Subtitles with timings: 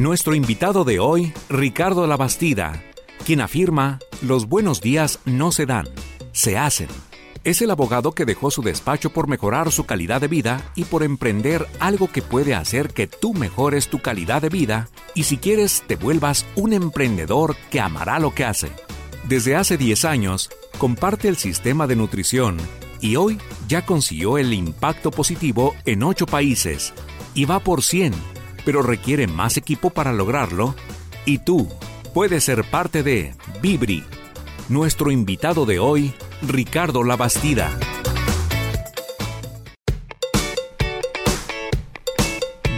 [0.00, 2.82] Nuestro invitado de hoy, Ricardo Labastida,
[3.26, 5.90] quien afirma, los buenos días no se dan,
[6.32, 6.88] se hacen.
[7.44, 11.02] Es el abogado que dejó su despacho por mejorar su calidad de vida y por
[11.02, 15.84] emprender algo que puede hacer que tú mejores tu calidad de vida y si quieres
[15.86, 18.70] te vuelvas un emprendedor que amará lo que hace.
[19.28, 20.48] Desde hace 10 años,
[20.78, 22.56] comparte el sistema de nutrición
[23.02, 23.36] y hoy
[23.68, 26.94] ya consiguió el impacto positivo en 8 países
[27.34, 28.14] y va por 100,
[28.70, 30.76] pero requiere más equipo para lograrlo.
[31.24, 31.68] Y tú
[32.14, 34.04] puedes ser parte de Vibri.
[34.68, 37.68] Nuestro invitado de hoy, Ricardo Labastida.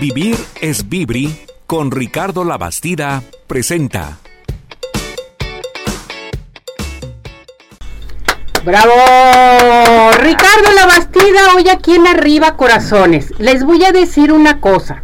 [0.00, 4.16] Vivir es Vibri con Ricardo Labastida presenta.
[8.64, 10.12] ¡Bravo!
[10.22, 13.38] Ricardo Labastida, hoy aquí en Arriba Corazones.
[13.38, 15.02] Les voy a decir una cosa.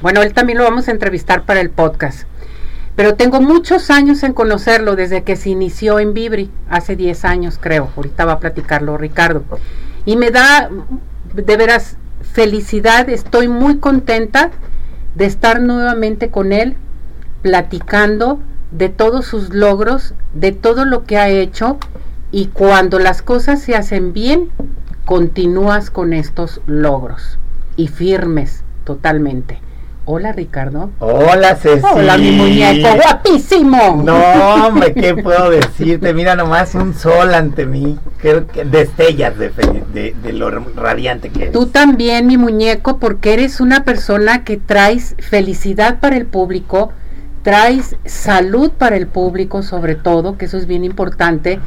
[0.00, 2.26] Bueno, él también lo vamos a entrevistar para el podcast.
[2.96, 7.58] Pero tengo muchos años en conocerlo desde que se inició en Vibri, hace 10 años
[7.60, 7.88] creo.
[7.96, 9.44] Ahorita va a platicarlo Ricardo.
[10.04, 10.68] Y me da
[11.34, 11.96] de veras
[12.32, 14.50] felicidad, estoy muy contenta
[15.14, 16.76] de estar nuevamente con él,
[17.42, 18.40] platicando
[18.70, 21.78] de todos sus logros, de todo lo que ha hecho
[22.30, 24.50] y cuando las cosas se hacen bien,
[25.04, 27.38] continúas con estos logros
[27.76, 29.60] y firmes totalmente.
[30.10, 30.90] Hola Ricardo.
[31.00, 31.84] Hola Ceci.
[31.84, 34.02] Hola mi muñeco, guapísimo.
[34.02, 36.14] No, hombre, ¿qué puedo decirte?
[36.14, 37.98] Mira nomás un sol ante mí.
[38.18, 39.50] Que, que destellas de,
[39.92, 41.52] de, de, lo radiante que eres.
[41.52, 46.90] Tú también, mi muñeco, porque eres una persona que traes felicidad para el público,
[47.42, 51.60] traes salud para el público sobre todo, que eso es bien importante,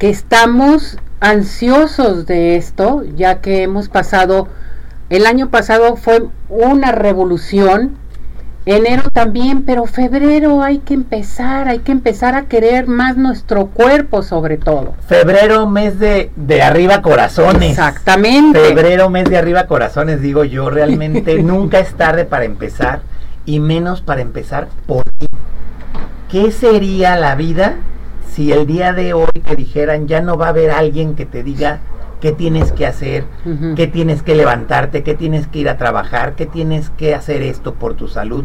[0.00, 4.48] que estamos ansiosos de esto, ya que hemos pasado
[5.10, 7.96] el año pasado fue una revolución,
[8.64, 14.22] enero también, pero febrero hay que empezar, hay que empezar a querer más nuestro cuerpo
[14.22, 14.94] sobre todo.
[15.08, 17.70] Febrero, mes de, de arriba corazones.
[17.70, 18.60] Exactamente.
[18.60, 23.00] Febrero, mes de arriba corazones, digo yo, realmente nunca es tarde para empezar
[23.44, 25.26] y menos para empezar por ti.
[26.30, 27.78] ¿Qué sería la vida
[28.30, 31.42] si el día de hoy te dijeran ya no va a haber alguien que te
[31.42, 31.80] diga
[32.20, 33.74] qué tienes que hacer, uh -huh.
[33.74, 37.74] qué tienes que levantarte, qué tienes que ir a trabajar, qué tienes que hacer esto
[37.74, 38.44] por tu salud.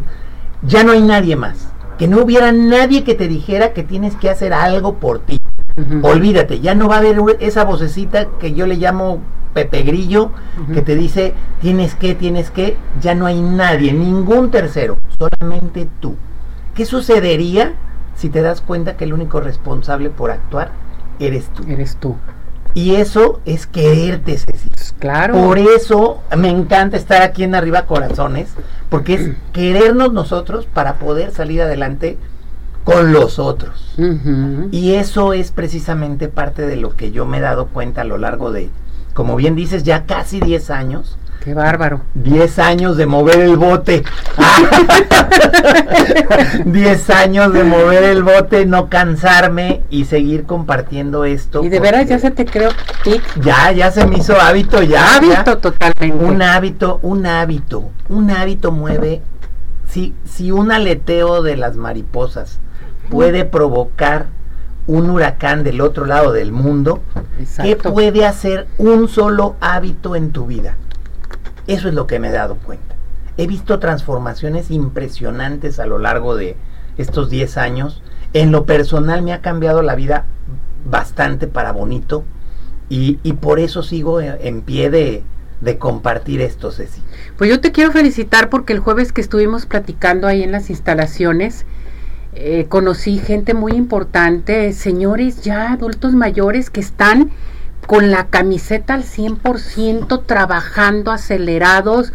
[0.63, 1.71] Ya no hay nadie más.
[1.97, 5.39] Que no hubiera nadie que te dijera que tienes que hacer algo por ti.
[5.77, 6.11] Uh -huh.
[6.11, 9.19] Olvídate, ya no va a haber esa vocecita que yo le llamo
[9.53, 10.73] Pepe Grillo, uh -huh.
[10.73, 12.77] que te dice tienes que, tienes que.
[13.01, 16.15] Ya no hay nadie, ningún tercero, solamente tú.
[16.75, 17.73] ¿Qué sucedería
[18.15, 20.71] si te das cuenta que el único responsable por actuar
[21.19, 21.63] eres tú?
[21.67, 22.15] Eres tú.
[22.75, 24.69] Y eso es quererte, Ceci.
[24.99, 25.33] Claro.
[25.33, 28.49] Por eso me encanta estar aquí en Arriba Corazones,
[28.89, 32.17] porque es querernos nosotros para poder salir adelante
[32.83, 33.95] con los otros.
[33.97, 34.67] Uh -huh.
[34.71, 38.17] Y eso es precisamente parte de lo que yo me he dado cuenta a lo
[38.17, 38.69] largo de,
[39.13, 41.17] como bien dices, ya casi 10 años.
[41.45, 42.01] Qué bárbaro.
[42.15, 44.03] 10 años de mover el bote.
[46.65, 51.63] 10 años de mover el bote, no cansarme y seguir compartiendo esto.
[51.63, 52.71] Y de veras ya se te creó
[53.03, 53.21] tic.
[53.41, 55.17] Ya, ya se me hizo hábito, ya.
[55.17, 55.61] Hábito ya.
[55.61, 56.25] totalmente.
[56.25, 57.91] Un hábito, un hábito.
[58.09, 59.21] Un hábito mueve.
[59.87, 62.57] Si, si un aleteo de las mariposas
[63.11, 64.25] puede provocar
[64.87, 67.03] un huracán del otro lado del mundo,
[67.39, 67.69] Exacto.
[67.69, 70.75] ¿qué puede hacer un solo hábito en tu vida?
[71.67, 72.95] Eso es lo que me he dado cuenta.
[73.37, 76.55] He visto transformaciones impresionantes a lo largo de
[76.97, 78.01] estos 10 años.
[78.33, 80.25] En lo personal me ha cambiado la vida
[80.89, 82.23] bastante para bonito
[82.87, 85.23] y, por eso sigo en pie de,
[85.61, 87.01] de compartir esto, Ceci.
[87.37, 91.65] Pues yo te quiero felicitar porque el jueves que estuvimos platicando ahí en las instalaciones,
[92.33, 97.31] eh, conocí gente muy importante, señores ya adultos mayores que están
[97.87, 102.13] con la camiseta al 100%, trabajando, acelerados.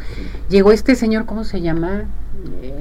[0.48, 2.04] Llegó este señor, ¿cómo se llama?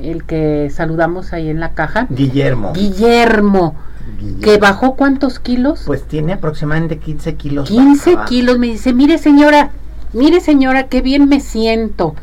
[0.02, 2.08] El que saludamos ahí en la caja.
[2.10, 2.74] Guillermo.
[2.74, 3.76] Guillermo.
[4.18, 4.42] Guillermo.
[4.42, 5.84] ¿Que bajó cuántos kilos?
[5.86, 7.70] Pues tiene aproximadamente 15 kilos.
[7.70, 8.58] 15 kilos.
[8.58, 9.72] Me dice, mire señora,
[10.14, 12.16] mire señora, qué bien me siento.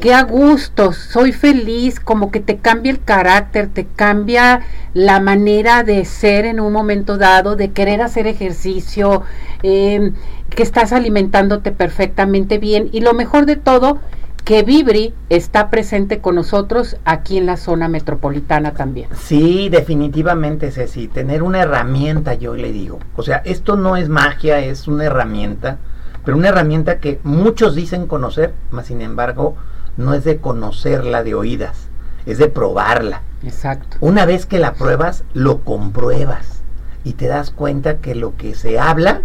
[0.00, 4.62] Qué a gusto, soy feliz, como que te cambia el carácter, te cambia
[4.94, 9.24] la manera de ser en un momento dado, de querer hacer ejercicio,
[9.62, 10.12] eh,
[10.48, 13.98] que estás alimentándote perfectamente bien y lo mejor de todo,
[14.46, 19.10] que Vibri está presente con nosotros aquí en la zona metropolitana también.
[19.14, 23.00] Sí, definitivamente, Ceci, tener una herramienta, yo le digo.
[23.16, 25.76] O sea, esto no es magia, es una herramienta,
[26.24, 29.56] pero una herramienta que muchos dicen conocer, mas sin embargo
[29.96, 31.88] no es de conocerla de oídas,
[32.26, 33.22] es de probarla.
[33.42, 33.96] Exacto.
[34.00, 36.62] Una vez que la pruebas, lo compruebas
[37.04, 39.22] y te das cuenta que lo que se habla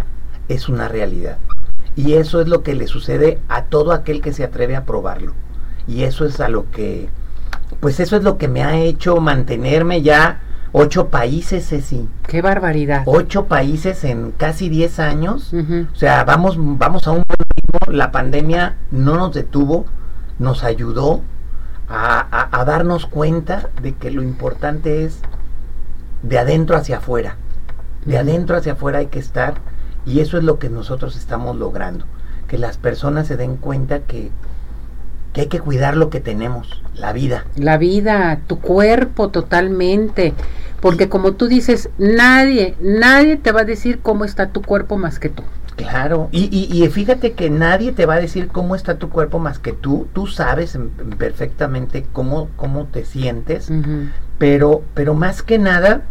[0.48, 1.38] es una realidad.
[1.94, 5.32] Y eso es lo que le sucede a todo aquel que se atreve a probarlo.
[5.86, 7.08] Y eso es a lo que,
[7.80, 10.40] pues eso es lo que me ha hecho mantenerme ya
[10.72, 12.08] ocho países, Ceci.
[12.26, 13.02] Qué barbaridad.
[13.06, 15.54] Ocho países en casi diez años.
[15.54, 17.92] O sea, vamos, vamos a un buen ritmo.
[17.92, 19.86] La pandemia no nos detuvo,
[20.38, 21.22] nos ayudó
[21.88, 25.20] a, a- a darnos cuenta de que lo importante es
[26.22, 27.36] de adentro hacia afuera.
[28.04, 29.54] De adentro hacia afuera hay que estar
[30.04, 32.04] y eso es lo que nosotros estamos logrando.
[32.48, 34.30] Que las personas se den cuenta que,
[35.32, 37.44] que hay que cuidar lo que tenemos, la vida.
[37.56, 40.34] La vida, tu cuerpo totalmente.
[40.80, 45.18] Porque como tú dices, nadie, nadie te va a decir cómo está tu cuerpo más
[45.18, 45.42] que tú.
[45.76, 49.38] Claro, y, y, y fíjate que nadie te va a decir cómo está tu cuerpo
[49.38, 50.08] más que tú.
[50.14, 53.70] Tú sabes en- perfectamente cómo, cómo te sientes.
[54.38, 56.02] Pero, pero más que nada,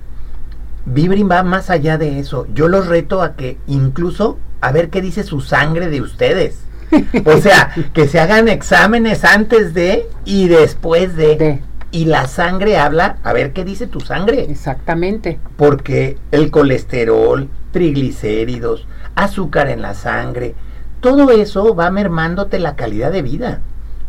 [0.86, 2.48] Vibrin va más allá de eso.
[2.54, 6.60] Yo los reto a que incluso a ver qué dice su sangre de ustedes.
[7.26, 11.36] O sea, que se hagan exámenes antes de y después de.
[11.36, 11.62] De.
[11.92, 14.46] Y la sangre habla, a ver qué dice tu sangre.
[14.50, 15.40] Exactamente.
[15.56, 20.56] Porque el colesterol, triglicéridos, azúcar en la sangre,
[21.02, 23.60] todo eso va mermándote la calidad de vida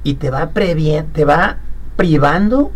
[0.04, 1.56] y te va te va
[1.96, 2.70] privando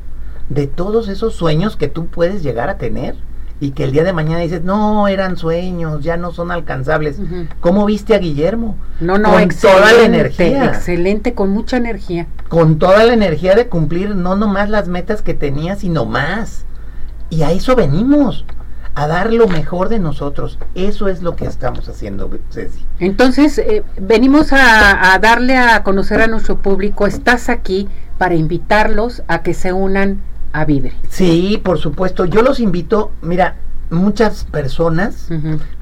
[0.48, 3.14] de todos esos sueños que tú puedes llegar a tener
[3.60, 7.20] y que el día de mañana dices, "No, eran sueños, ya no son alcanzables."
[7.60, 8.76] ¿Cómo viste a Guillermo?
[8.98, 10.64] No, no, Con toda la energía.
[10.64, 12.26] Excelente, con mucha energía.
[12.48, 16.64] Con toda la energía de cumplir no nomás las metas que tenía, sino más.
[17.28, 18.44] Y a eso venimos,
[18.94, 20.58] a dar lo mejor de nosotros.
[20.74, 22.84] Eso es lo que estamos haciendo, Ceci.
[22.98, 27.88] Entonces, eh, venimos a, a darle a conocer a nuestro público, estás aquí
[28.18, 30.20] para invitarlos a que se unan
[30.52, 30.92] a Vibre.
[31.08, 32.24] Sí, por supuesto.
[32.24, 33.56] Yo los invito, mira,
[33.90, 35.28] muchas personas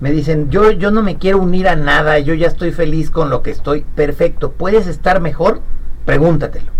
[0.00, 3.30] me dicen, yo, yo no me quiero unir a nada, yo ya estoy feliz con
[3.30, 3.84] lo que estoy.
[3.94, 5.60] Perfecto, ¿puedes estar mejor?
[6.04, 6.72] Pregúntatelo.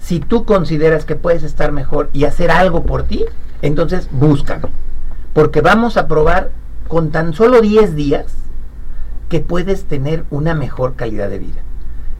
[0.00, 3.24] Si tú consideras que puedes estar mejor y hacer algo por ti,
[3.62, 4.68] entonces búscame.
[5.32, 6.50] Porque vamos a probar
[6.88, 8.26] con tan solo 10 días
[9.28, 11.60] que puedes tener una mejor calidad de vida.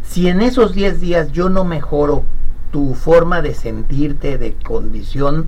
[0.03, 2.25] Si en esos 10 días yo no mejoro
[2.71, 5.47] tu forma de sentirte, de condición,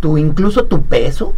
[0.00, 1.34] tu incluso tu peso,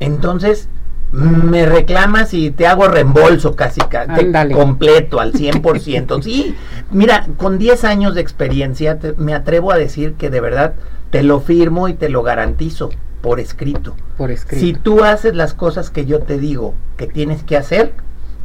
[0.00, 0.68] entonces
[1.12, 4.54] me reclamas y te hago reembolso casi ca- te- Ándale.
[4.54, 6.22] completo al 100%.
[6.22, 6.56] sí,
[6.90, 10.74] mira, con 10 años de experiencia te- me atrevo a decir que de verdad
[11.10, 12.90] te lo firmo y te lo garantizo
[13.22, 13.94] por escrito.
[14.18, 14.60] Por escrito.
[14.60, 17.94] Si tú haces las cosas que yo te digo que tienes que hacer,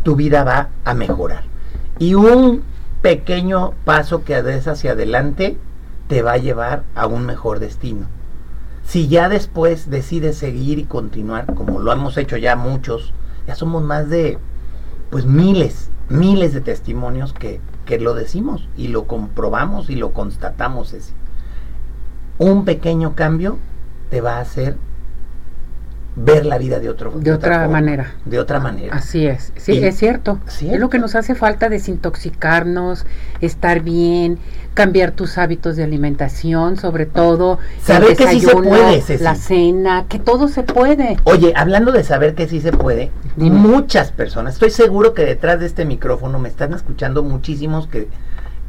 [0.03, 1.43] tu vida va a mejorar.
[1.99, 2.63] Y un
[3.01, 5.57] pequeño paso que des hacia adelante
[6.07, 8.07] te va a llevar a un mejor destino.
[8.85, 13.13] Si ya después decides seguir y continuar, como lo hemos hecho ya muchos,
[13.45, 14.37] ya somos más de,
[15.09, 20.93] pues miles, miles de testimonios que, que lo decimos y lo comprobamos y lo constatamos.
[20.93, 21.11] Ese.
[22.37, 23.57] Un pequeño cambio
[24.09, 24.77] te va a hacer
[26.19, 28.13] ver la vida de, otro, De otra forma, manera.
[28.25, 28.95] De otra manera.
[28.95, 30.39] Así es, sí, Y- es cierto.
[30.47, 30.73] Cierto.
[30.75, 33.05] Es lo que nos hace falta desintoxicarnos,
[33.39, 34.39] estar bien,
[34.73, 39.23] cambiar tus hábitos de alimentación, sobre todo el Saber que sí se puede, Ceci.
[39.23, 41.17] la cena, que todo se puede.
[41.25, 43.55] Oye, hablando de saber que sí se puede, Dime.
[43.55, 48.07] muchas personas, estoy seguro que detrás de este micrófono me están escuchando muchísimos que,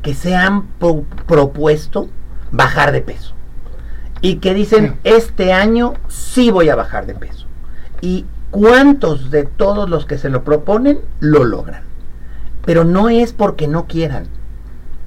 [0.02, 2.10] que se han pro- propuesto
[2.52, 3.34] bajar de peso.
[4.20, 5.10] Y que dicen, Sí.
[5.16, 7.46] este año sí voy a bajar de peso.
[8.00, 11.82] ¿Y cuántos de todos los que se lo proponen lo logran?
[12.64, 14.24] Pero no es porque no quieran,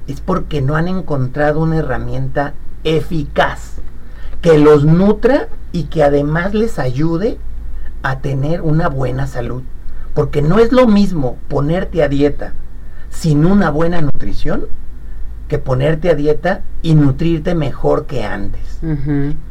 [0.08, 2.54] es porque no han encontrado una herramienta
[2.84, 3.76] eficaz
[4.42, 7.38] que los nutra y que además les ayude
[8.02, 9.62] a tener una buena salud.
[10.14, 12.54] Porque no es lo mismo ponerte a dieta
[13.10, 14.66] sin una buena nutrición
[15.52, 18.80] que ponerte a dieta y nutrirte mejor que antes.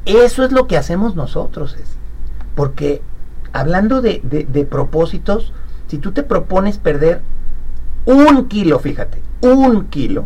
[0.07, 1.77] Eso es lo que hacemos nosotros.
[1.79, 1.91] Es.
[2.55, 3.03] Porque
[3.53, 5.53] hablando de, de- de propósitos,
[5.89, 7.21] si tú te propones perder
[8.07, 10.25] un kilo, fíjate, un kilo,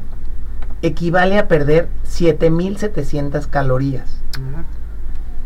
[0.83, 4.21] equivale a perder 7.700 calorías.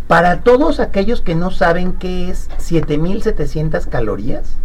[0.08, 4.56] Para todos aquellos que no saben qué es 7700 calorías,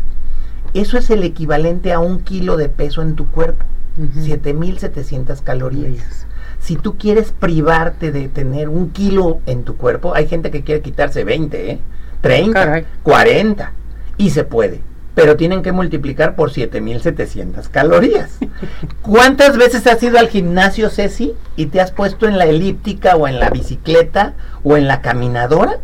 [0.74, 3.64] eso es el equivalente a un kilo de peso en tu cuerpo.
[3.98, 4.22] Ujú.
[4.26, 6.26] 7700 calorías.
[6.60, 10.82] Si tú quieres privarte de tener un kilo en tu cuerpo, hay gente que quiere
[10.82, 11.80] quitarse 20, ¿eh?
[12.22, 12.86] 30, Caray.
[13.04, 13.72] 40,
[14.18, 14.82] y se puede.
[15.16, 18.40] pero tienen que multiplicar por 7700 calorías.
[19.04, 23.28] ¿Cuántas veces has ido al gimnasio, Ceci, y te has puesto en la elíptica o
[23.28, 24.34] en la bicicleta
[24.64, 25.78] o en la caminadora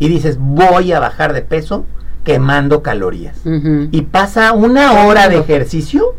[0.00, 1.86] y dices, voy a bajar de peso
[2.24, 3.36] quemando calorías?
[3.92, 6.16] Y pasa una hora de ejercicio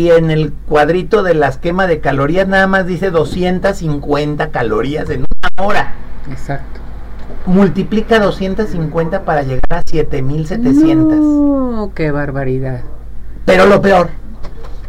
[0.00, 5.20] y en el cuadrito de las quemas de calorías nada más dice 250 calorías en
[5.20, 5.92] una hora.
[6.30, 6.80] Exacto.
[7.44, 11.18] Multiplica 250 para llegar a 7700.
[11.18, 12.80] No, qué barbaridad.
[13.44, 14.08] Pero lo peor,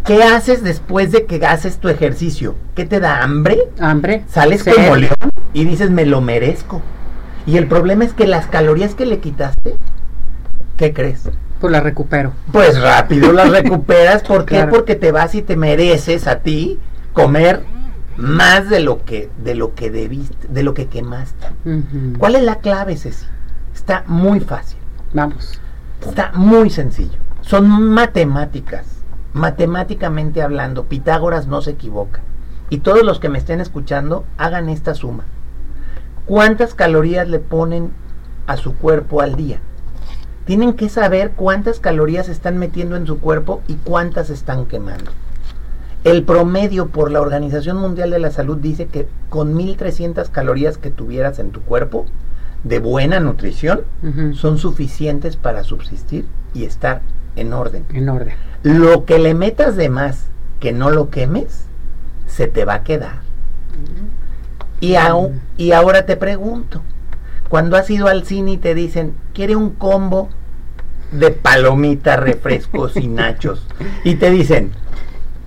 [0.06, 2.56] ¿qué haces después de que haces tu ejercicio?
[2.74, 3.60] ¿Qué te da hambre?
[3.82, 4.24] Hambre.
[4.30, 5.15] Sales como león
[5.53, 6.82] y dices, me lo merezco.
[7.46, 9.75] Y el problema es que las calorías que le quitaste,
[10.77, 11.30] ¿qué crees?
[11.62, 12.34] Pues la recupero.
[12.51, 14.24] Pues rápido las recuperas.
[14.24, 14.56] ¿Por qué?
[14.56, 14.72] Claro.
[14.72, 16.80] Porque te vas y te mereces a ti
[17.13, 17.63] comer
[18.18, 21.48] más de lo que de lo que debiste, de lo que quemaste.
[22.18, 23.25] ¿Cuál es la clave, Ceci?
[23.74, 24.80] Está muy fácil.
[25.13, 25.60] Vamos.
[26.06, 27.18] Está muy sencillo.
[27.41, 28.86] Son matemáticas.
[29.34, 32.22] Matemáticamente hablando, Pitágoras no se equivoca.
[32.70, 35.25] Y todos los que me estén escuchando, hagan esta suma.
[36.25, 37.91] ¿Cuántas calorías le ponen
[38.48, 39.60] a su cuerpo al día?
[40.46, 45.12] Tienen que saber cuántas calorías están metiendo en su cuerpo y cuántas están quemando.
[46.04, 50.90] El promedio por la Organización Mundial de la Salud dice que con 1300 calorías que
[50.90, 52.06] tuvieras en tu cuerpo
[52.64, 53.82] de buena nutrición,
[54.34, 57.02] son suficientes para subsistir y estar
[57.36, 57.86] en orden.
[57.94, 58.34] En orden.
[58.64, 60.26] Lo que le metas de más
[60.60, 61.66] que no lo quemes,
[62.28, 63.22] se te va a quedar.
[64.80, 64.96] Y,
[65.58, 66.82] y ahora te pregunto,
[67.51, 70.29] cuando has ido al cine y te dicen, quiere un combo
[71.12, 73.67] de palomitas, refrescos y nachos,
[74.05, 74.72] y te dicen,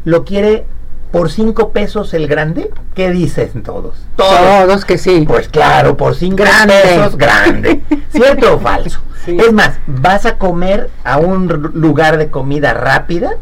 [0.04, 0.66] ¿lo quiere
[1.12, 2.70] por cinco pesos el grande?
[2.94, 4.04] ¿Qué dicen todos?
[4.16, 5.24] Todos que sí.
[5.26, 6.74] Pues claro, por 5 Grande.
[6.82, 7.80] pesos, grande.
[8.10, 9.00] ¿Cierto o falso?
[9.24, 9.38] Sí.
[9.40, 13.36] Es más, vas a comer a un lugar de comida rápida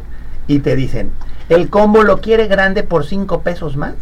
[0.46, 1.10] y te dicen,
[1.48, 3.94] ¿el combo lo quiere grande por 5 pesos más?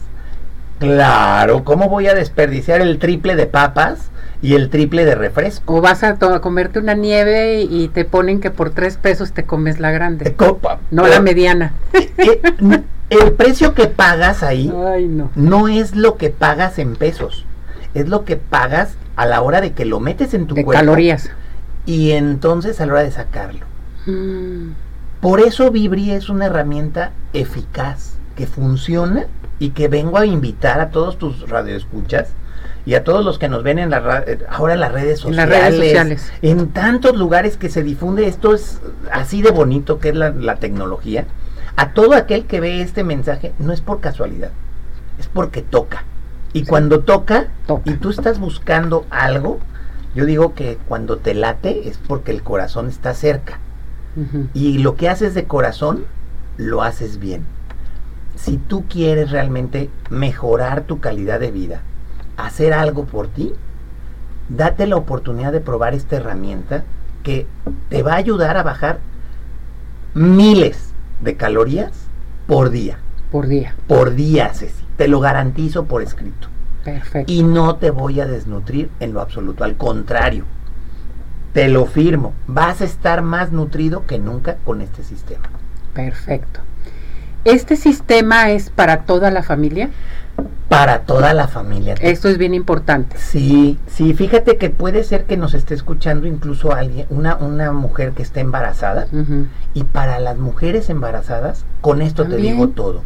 [0.81, 4.11] Claro, ¿cómo voy a desperdiciar el triple de papas
[4.43, 5.77] y el triple de refresco?
[5.77, 9.45] O vas a, comerte una nieve y, y te ponen que por tres pesos te
[9.45, 10.33] comes la grande.
[10.35, 10.79] Copa.
[10.91, 11.73] No la mediana.
[11.93, 12.41] Eh,
[13.11, 15.31] El precio que pagas ahí Ay, no.
[15.35, 17.45] no es lo que pagas en pesos,
[17.93, 20.79] es lo que pagas a la hora de que lo metes en tu De cuerpo.
[20.81, 21.29] calorías.
[21.87, 23.67] y entonces a la hora de sacarlo.
[24.07, 24.71] Mm,
[25.21, 29.27] Por eso Vibri es una herramienta eficaz, que funciona
[29.59, 32.29] y que vengo a invitar a todos tus radioescuchas
[32.87, 35.25] y a todos los que nos ven en la ra- eh, ahora en las redes
[35.25, 35.63] En las sociales.
[35.79, 36.33] redes sociales.
[36.43, 38.81] En tantos lugares que se difunde esto es
[39.13, 41.27] así de bonito que es la, la tecnología.
[41.77, 44.51] A todo aquel que ve este mensaje no es por casualidad,
[45.19, 46.05] es porque toca.
[46.53, 46.67] Y Sí.
[46.67, 47.83] cuando toca, Toca.
[47.91, 49.61] y tú estás buscando algo,
[50.15, 53.59] yo digo que cuando te late es porque el corazón está cerca.
[54.55, 56.05] Y lo que haces de corazón,
[56.57, 57.45] lo haces bien.
[58.43, 61.83] Si tú quieres realmente mejorar tu calidad de vida,
[62.39, 63.53] hacer algo por ti,
[64.49, 66.85] date la oportunidad de probar esta herramienta
[67.23, 67.47] que
[67.91, 69.01] te va a ayudar a bajar
[70.15, 71.93] miles de calorías
[72.47, 72.99] por día.
[73.31, 73.75] Por día.
[73.87, 74.85] Por día, Ceci.
[74.97, 76.49] Te lo garantizo por escrito.
[76.83, 77.31] Perfecto.
[77.31, 79.65] Y no te voy a desnutrir en lo absoluto.
[79.65, 80.45] Al contrario,
[81.53, 82.33] te lo firmo.
[82.47, 85.49] Vas a estar más nutrido que nunca con este sistema.
[85.93, 86.61] Perfecto.
[87.45, 89.91] ¿Este sistema es para toda la familia?
[90.69, 91.95] Para toda la familia.
[92.01, 93.17] Esto es bien importante.
[93.19, 98.13] Sí, sí, fíjate que puede ser que nos esté escuchando incluso alguien, una, una mujer
[98.13, 99.07] que esté embarazada.
[99.75, 103.03] Y para las mujeres embarazadas, con esto te digo todo.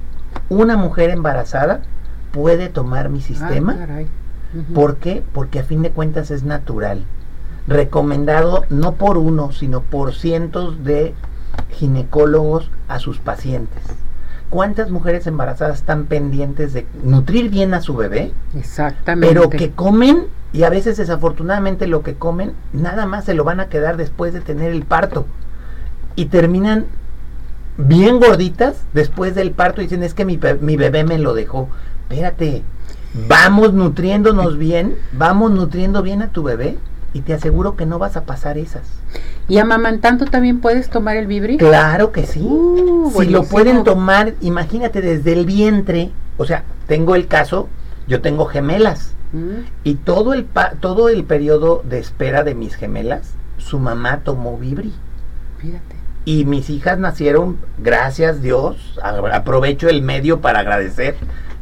[0.49, 1.81] Una mujer embarazada
[2.33, 3.76] puede tomar mi sistema.
[3.76, 4.07] Ah, caray.
[4.75, 5.23] ¿Por qué?
[5.33, 7.05] Porque a fin de cuentas es natural.
[7.67, 11.14] Recomendado no por uno, sino por cientos de
[11.71, 13.83] ginecólogos a sus pacientes.
[14.54, 18.30] ¿Cuántas mujeres embarazadas están pendientes de nutrir bien a su bebé?
[18.56, 19.34] Exactamente.
[19.34, 23.58] Pero que comen y a veces desafortunadamente lo que comen nada más se lo van
[23.58, 25.26] a quedar después de tener el parto.
[26.14, 26.87] Y terminan
[27.78, 31.34] bien gorditas después del parto y dicen es que mi, be- mi bebé me lo
[31.34, 31.68] dejó.
[32.08, 32.62] Espérate,
[33.28, 36.78] vamos nutriéndonos bien, vamos nutriendo bien a tu bebé
[37.12, 38.84] y te aseguro que no vas a pasar esas.
[39.49, 41.59] ¿Y amamantando también puedes tomar el Vibri?
[41.59, 42.41] Claro que sí.
[42.43, 46.11] Uh, si lo pueden tomar, imagínate desde el vientre.
[46.39, 47.69] O sea, tengo el caso,
[48.09, 49.13] yo tengo gemelas.
[49.33, 54.21] Mm, Y todo el, pa- todo el periodo de espera de mis gemelas, su mamá
[54.25, 54.93] tomó Vibri.
[55.59, 55.97] Fíjate.
[56.25, 61.17] Y mis hijas nacieron, gracias Dios, aprovecho el medio para agradecer.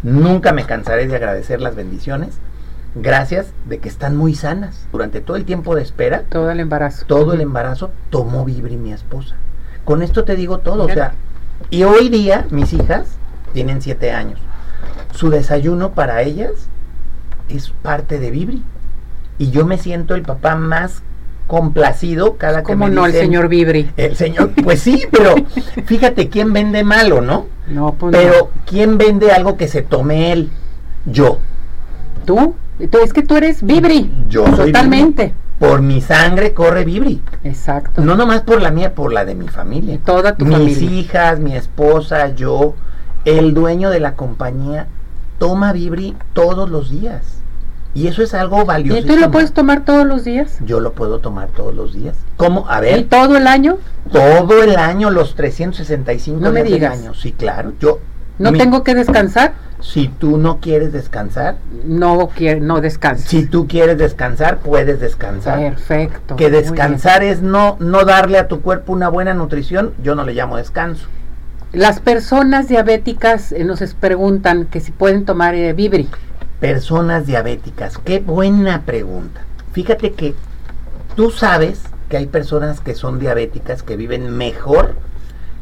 [0.04, 2.38] Nunca me cansaré de agradecer las bendiciones.
[2.94, 4.86] Gracias de que están muy sanas.
[4.92, 7.06] Durante todo el tiempo de espera, Todo el embarazo.
[7.06, 9.36] todo el embarazo, tomó Vibri mi esposa.
[9.84, 11.14] Con esto te digo todo, o sea,
[11.70, 13.08] y hoy día mis hijas
[13.52, 14.38] tienen siete años.
[15.12, 16.52] Su desayuno para ellas
[17.48, 18.62] es parte de Vibri.
[19.38, 21.02] Y yo me siento el papá más
[21.46, 23.90] complacido cada que ¿Cómo me no, el señor Vibri?
[23.96, 25.34] El señor, pues sí, pero
[25.86, 27.46] fíjate quién vende malo, ¿no?
[27.66, 30.50] No, pues Pero quién vende algo que se tome él.
[31.06, 31.38] Yo.
[32.24, 32.54] ¿Tú?
[33.02, 34.10] Es que tú eres Vibri.
[34.28, 35.22] Yo soy Totalmente.
[35.26, 35.38] Vibri.
[35.58, 37.20] Por mi sangre corre Vibri.
[37.44, 38.02] Exacto.
[38.02, 39.94] No nomás por la mía, por la de mi familia.
[39.94, 40.90] Y toda tu Mis familia.
[40.90, 42.74] hijas, mi esposa, yo,
[43.24, 44.88] el dueño de la compañía,
[45.38, 47.38] toma Vibri todos los días.
[47.94, 49.06] Y eso es algo ¿Y valioso.
[49.06, 50.56] tú lo puedes tomar todos los días?
[50.64, 52.16] Yo lo puedo tomar todos los días.
[52.38, 52.64] ¿Cómo?
[52.68, 53.76] A ¿Y ver, todo el año?
[54.10, 56.98] todo el año, los 365 No me días del digas.
[56.98, 57.14] año.
[57.14, 57.74] Sí, claro.
[57.78, 58.00] Yo,
[58.38, 59.52] ¿No mi- tengo que descansar?
[59.82, 63.28] Si tú no quieres descansar, No quiero, no descanso.
[63.28, 65.58] si tú quieres descansar, puedes descansar.
[65.58, 66.36] Perfecto.
[66.36, 70.34] Que descansar es no, no darle a tu cuerpo una buena nutrición, yo no le
[70.34, 71.08] llamo descanso.
[71.72, 76.08] Las personas diabéticas eh, nos preguntan que si pueden tomar eh, Vibri.
[76.60, 79.40] Personas diabéticas, qué buena pregunta.
[79.72, 80.34] Fíjate que
[81.16, 84.94] tú sabes que hay personas que son diabéticas que viven mejor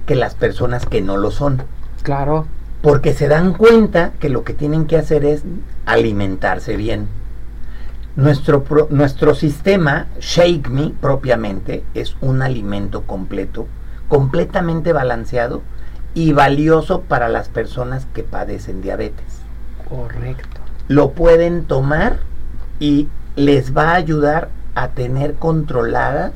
[0.05, 1.63] que las personas que no lo son.
[2.03, 2.47] Claro.
[2.83, 5.43] Porque se dan cuenta que lo que tienen que hacer es
[5.87, 7.09] alimentarse bien.
[8.17, 13.67] Nuestro, pro- nuestro sistema, Shake Me propiamente, es un alimento completo,
[14.09, 15.63] completamente balanceado
[16.15, 19.41] y valioso para las personas que padecen diabetes.
[19.89, 20.61] Correcto.
[20.89, 22.19] Lo pueden tomar
[22.81, 26.33] y les va a ayudar a tener controladas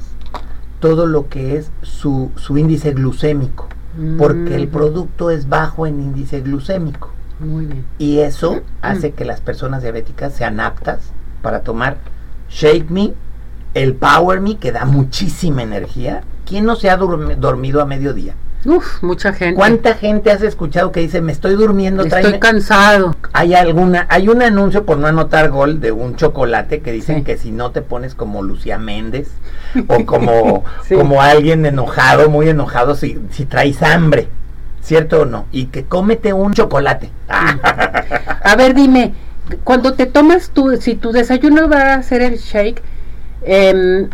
[0.79, 3.69] todo lo que es su, su índice glucémico,
[4.19, 7.11] porque el Mm, producto es bajo en índice glucémico.
[7.39, 7.85] Muy bien.
[7.99, 11.99] Y eso hace que las personas diabéticas sean aptas para tomar
[12.49, 13.13] Shake Me,
[13.75, 16.23] el Power Me, que da muchísima energía.
[16.47, 18.35] ¿Quién no se ha dormido a mediodía?
[18.67, 19.55] Uf, mucha gente.
[19.57, 22.39] ¿Cuánta gente has escuchado que dice, me estoy durmiendo, Estoy tráeme-"?
[22.39, 23.15] cansado.
[23.35, 27.23] Hay alguna, hay un anuncio por no anotar gol de un chocolate que dicen Sí.
[27.25, 29.29] que si no te pones como Lucía Méndez
[29.89, 30.95] o como, Sí.
[30.95, 34.29] como alguien enojado, muy enojado, si, si traes hambre,
[34.81, 35.45] ¿cierto o no?
[35.53, 37.11] Y que cómete un chocolate.
[37.29, 39.13] A ver, dime,
[39.63, 42.83] cuando te tomas tu, si tu desayuno va a ser el shake,
[43.43, 44.09] em,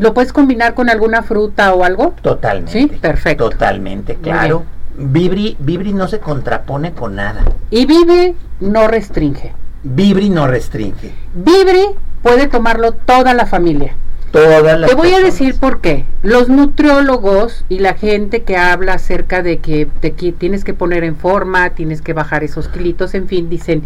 [0.00, 2.14] ¿lo puedes combinar con alguna fruta o algo?
[2.22, 2.72] Totalmente.
[2.72, 3.50] Sí, perfecto.
[3.50, 4.64] Totalmente, claro.
[4.98, 7.42] Vibri, Vibri no se contrapone con nada.
[7.70, 9.52] Y Vive no restringe.
[9.82, 11.12] Vibri no restringe.
[11.34, 11.84] Vibri
[12.22, 13.94] puede tomarlo toda la familia.
[14.32, 16.04] Todas las Te voy a decir por qué.
[16.22, 21.04] Los nutriólogos y la gente que habla acerca de que te qui- tienes que poner
[21.04, 23.82] en forma, tienes que bajar esos kilitos, en fin, dicen,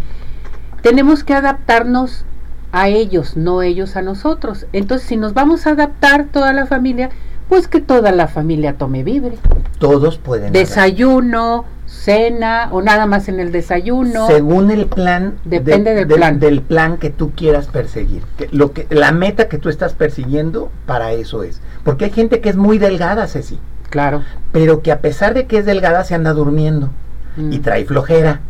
[0.83, 2.25] tenemos que adaptarnos
[2.73, 4.67] a ellos, no ellos a nosotros.
[4.73, 7.11] Entonces, si nos vamos a adaptar toda la familia,
[7.49, 9.37] pues que toda la familia tome Vibre.
[9.79, 10.53] Todos pueden.
[10.53, 14.27] Desayuno, cena o nada más en el desayuno.
[14.29, 16.39] Según el plan, Depende del plan.
[16.39, 18.23] del plan que tú quieras perseguir.
[18.39, 21.61] Que lo que, la meta que tú estás persiguiendo, para eso es.
[21.83, 24.23] Porque hay gente que es muy delgada, Ceci, Claro.
[24.53, 26.91] pero que a pesar de que es delgada se anda durmiendo
[27.37, 27.53] Mm.
[27.53, 28.41] y trae flojera.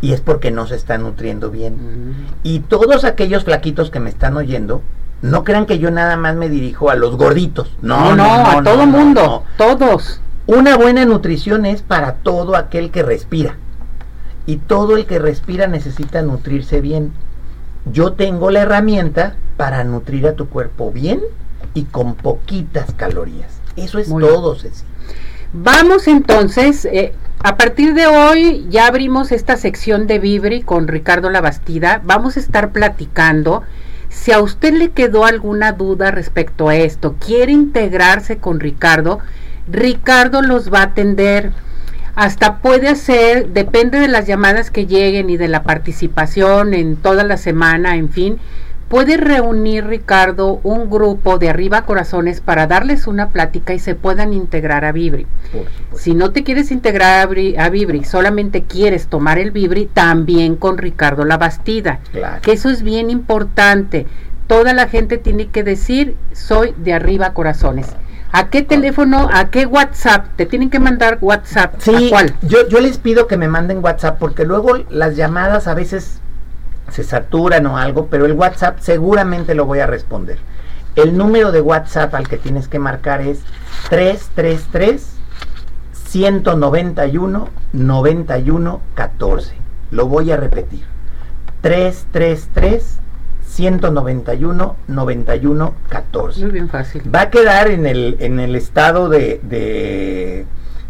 [0.00, 2.26] Y es porque no se está nutriendo bien.
[2.42, 4.82] Y todos aquellos flaquitos que me están oyendo,
[5.22, 7.74] no crean que yo nada más me dirijo a los gorditos.
[7.82, 9.42] No, No, no, a todo no, mundo, no.
[9.56, 10.20] todos.
[10.46, 13.56] Una buena nutrición es para todo aquel que respira.
[14.44, 17.12] Y todo el que respira necesita nutrirse bien.
[17.90, 21.20] Yo tengo la herramienta para nutrir a tu cuerpo bien
[21.74, 23.60] y con poquitas calorías.
[23.76, 24.84] Eso es Muy todo, Ceci.
[25.52, 31.30] Vamos entonces, eh, a partir de hoy ya abrimos esta sección de Vibri con Ricardo
[31.30, 32.00] Labastida.
[32.04, 33.62] Vamos a estar platicando.
[34.08, 39.20] Si a usted le quedó alguna duda respecto a esto, quiere integrarse con Ricardo,
[39.70, 41.52] Ricardo los va a atender.
[42.14, 47.24] Hasta puede hacer, depende de las llamadas que lleguen y de la participación en toda
[47.24, 48.38] la semana, en fin,
[48.88, 54.32] puede reunir Ricardo un grupo de arriba corazones para darles una plática y se puedan
[54.32, 55.26] integrar a Vibri.
[55.94, 60.56] Si no te quieres integrar a, Bri- a Vibri, solamente quieres tomar el Vibri, también
[60.56, 61.98] con Ricardo Labastida.
[62.12, 62.40] Claro.
[62.42, 64.06] Que eso es bien importante.
[64.46, 67.88] Toda la gente tiene que decir, soy de arriba corazones.
[68.32, 70.26] ¿A qué teléfono, a qué WhatsApp?
[70.36, 71.74] Te tienen que mandar WhatsApp.
[71.78, 72.34] Sí, ¿A cuál?
[72.42, 76.20] Yo, yo les pido que me manden WhatsApp porque luego las llamadas a veces
[76.90, 80.38] se saturan o algo, pero el WhatsApp seguramente lo voy a responder.
[80.94, 83.40] El número de WhatsApp al que tienes que marcar es
[83.90, 85.16] 333
[85.92, 89.54] 191 91 14.
[89.90, 90.84] Lo voy a repetir.
[91.60, 92.98] 333
[93.46, 96.40] 191 91 14.
[96.40, 97.02] Muy bien fácil.
[97.14, 100.46] Va a quedar en el, en el estado de, de,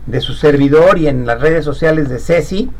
[0.06, 2.70] de su servidor y en las redes sociales de Ceci.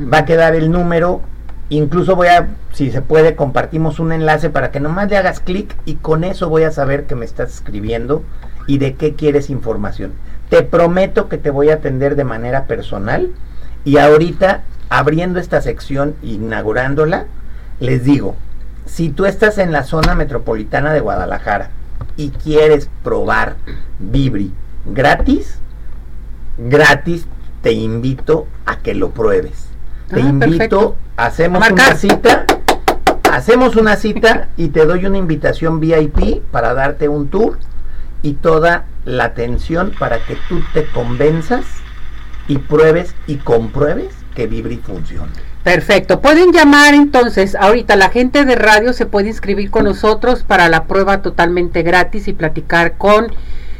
[0.00, 1.22] Va a quedar el número.
[1.68, 5.76] Incluso voy a, si se puede, compartimos un enlace para que nomás le hagas clic
[5.84, 8.22] y con eso voy a saber que me estás escribiendo
[8.66, 10.12] y de qué quieres información.
[10.48, 13.30] Te prometo que te voy a atender de manera personal
[13.84, 17.26] y ahorita abriendo esta sección, inaugurándola,
[17.80, 18.36] les digo,
[18.84, 21.70] si tú estás en la zona metropolitana de Guadalajara
[22.16, 23.56] y quieres probar
[23.98, 24.52] Vibri
[24.86, 25.58] gratis,
[26.58, 27.26] gratis
[27.62, 29.65] te invito a que lo pruebes.
[30.08, 30.96] Te Ah, invito, perfecto.
[31.16, 31.86] hacemos marcar.
[31.88, 32.44] una cita,
[33.32, 37.58] hacemos una cita y te doy una invitación VIP para darte un tour
[38.22, 41.64] y toda la atención para que tú te convenzas
[42.48, 45.32] y pruebes y compruebes que Vibri funciona.
[45.64, 46.20] Perfecto.
[46.20, 50.84] Pueden llamar entonces, ahorita la gente de radio se puede inscribir con nosotros para la
[50.84, 53.32] prueba totalmente gratis y platicar con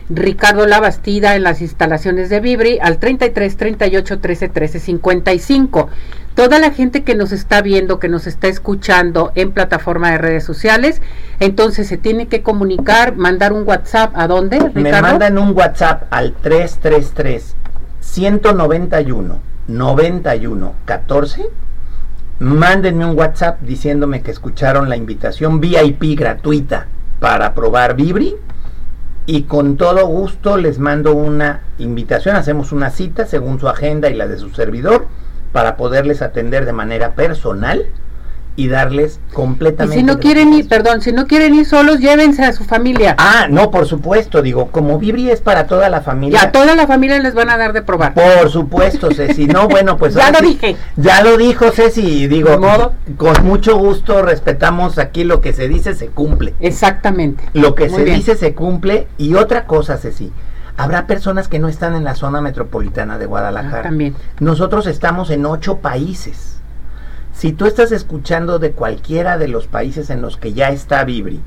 [0.08, 5.88] Ricardo Labastida en las instalaciones de Vibri al 33 38 13 13 55.
[6.34, 10.44] Toda la gente que nos está viendo, que nos está escuchando en plataforma de redes
[10.44, 11.00] sociales,
[11.40, 14.82] entonces se tiene que comunicar, mandar un WhatsApp a dónde, Ricardo?
[14.82, 17.56] Me mandan un WhatsApp al 333
[18.00, 21.46] 191 91 14.
[22.38, 26.86] Mándenme un WhatsApp diciéndome que escucharon la invitación VIP gratuita
[27.18, 28.36] para probar Vibri
[29.26, 34.14] y con todo gusto les mando una invitación, hacemos una cita según su agenda y
[34.14, 35.06] la de su servidor
[35.52, 37.86] para poderles atender de manera personal
[38.56, 42.42] y darles Y completamente si no quieren ir, perdón, si no quieren ir solos, llévense
[42.42, 43.14] a su familia.
[43.18, 46.42] Ah, no, por supuesto, digo, como Vibri es para toda la Y familia.
[46.42, 48.14] a toda la familia les van a dar de probar.
[48.14, 49.46] Por supuesto, Ceci.
[49.46, 50.14] No, bueno, pues.
[50.16, 50.76] Ya lo sí, dije.
[50.96, 52.00] Ya lo dijo Ceci.
[52.00, 52.94] y Digo, modo.
[53.18, 56.54] con mucho gusto respetamos aquí lo que se dice, se cumple.
[56.60, 57.44] Exactamente.
[57.52, 58.16] Lo que Muy se bien.
[58.16, 59.06] dice, se cumple.
[59.18, 60.32] Y otra cosa, Ceci.
[60.78, 63.80] Habrá personas que no están en la zona metropolitana de Guadalajara.
[63.80, 64.14] Ah, también.
[64.40, 66.55] Nosotros estamos en ocho países.
[67.37, 71.40] Si tú estás escuchando de cualquiera de los países en los que ya está Vibri,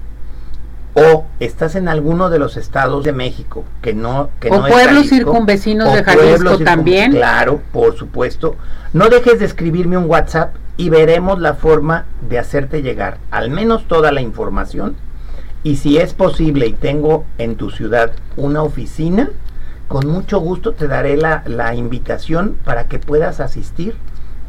[0.93, 4.73] o estás en alguno de los estados de México que no que O no es
[4.73, 7.11] pueblos Jalisco, circunvecinos o de Jalisco circun- también.
[7.11, 8.55] Claro, por supuesto.
[8.93, 13.87] No dejes de escribirme un WhatsApp y veremos la forma de hacerte llegar al menos
[13.87, 14.95] toda la información.
[15.63, 19.29] Y si es posible y tengo en tu ciudad una oficina,
[19.87, 23.95] con mucho gusto te daré la, la invitación para que puedas asistir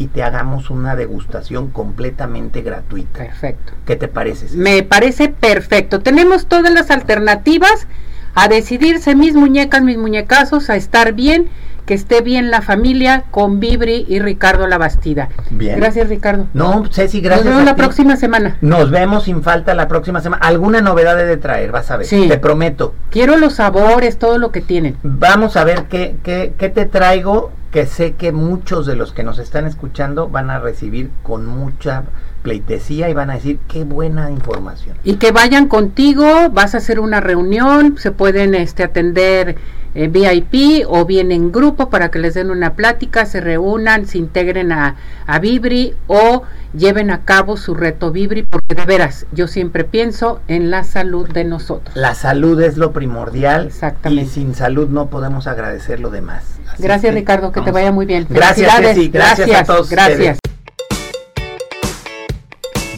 [0.00, 3.18] y te hagamos una degustación completamente gratuita.
[3.18, 3.74] Perfecto.
[3.84, 4.46] ¿Qué te parece?
[4.56, 6.00] Me parece perfecto.
[6.00, 7.86] Tenemos todas las alternativas
[8.34, 11.50] a decidirse mis muñecas, mis muñecazos, a estar bien,
[11.84, 15.28] que esté bien la familia con Vibri y Ricardo Labastida.
[15.50, 15.78] Bien.
[15.78, 16.46] Gracias, Ricardo.
[16.54, 17.44] No, Ceci, Nos gracias.
[17.44, 17.82] vemos a la ti.
[17.82, 18.56] próxima semana.
[18.62, 20.42] Nos vemos sin falta la próxima semana.
[20.46, 22.06] Alguna novedad de traer, vas a ver.
[22.06, 22.26] Sí.
[22.26, 22.94] Te prometo.
[23.10, 24.96] Quiero los sabores, todo lo que tienen.
[25.02, 29.22] Vamos a ver qué, qué, qué te traigo, que sé que muchos de los que
[29.22, 32.04] nos están escuchando van a recibir con mucha
[32.42, 34.96] pleitesía y van a decir qué buena información.
[35.04, 39.56] Y que vayan contigo, vas a hacer una reunión, se pueden este, atender
[39.94, 44.18] eh, VIP o bien en grupo para que les den una plática, se reúnan, se
[44.18, 46.42] integren a, a Vibri o
[46.74, 51.28] lleven a cabo su reto Vibri, porque de veras, yo siempre pienso en la salud
[51.28, 51.96] de nosotros.
[51.96, 54.24] La salud es lo primordial Exactamente.
[54.24, 56.59] y sin salud no podemos agradecer lo demás.
[56.72, 58.26] Así Gracias que Ricardo, que te vaya muy bien.
[58.28, 58.74] Gracias.
[58.76, 59.08] Ceci.
[59.08, 60.38] Gracias a todos Gracias.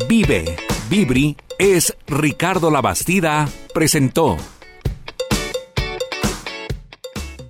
[0.08, 0.56] Vive,
[0.90, 4.36] Vibri es Ricardo Labastida presentó